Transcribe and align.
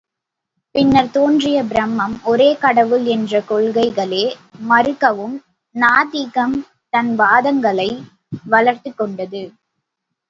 பின்னர் 0.75 1.09
தோன்றிய 1.11 1.57
பிரம்மம், 1.63 2.15
ஒரே 2.23 2.47
கடவுள் 2.55 3.05
என்ற 3.05 3.41
கொள்கைகளே 3.49 4.23
மறுக்கவும் 4.69 5.35
நாத்திகம் 5.75 6.57
தன் 6.93 7.11
வாதங்களை 7.19 7.89
வளர்த்துக் 8.49 8.97
கொண்டது. 8.97 9.43